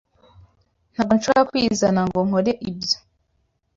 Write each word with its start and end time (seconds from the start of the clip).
Ntabwo 0.93 1.13
nshobora 1.15 1.47
kwizana 1.51 2.01
ngo 2.07 2.19
nkore 2.27 2.51
ibyo. 2.69 2.97